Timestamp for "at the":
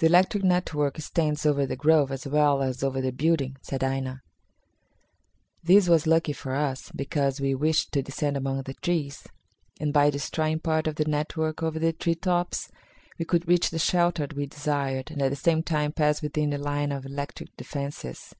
15.22-15.36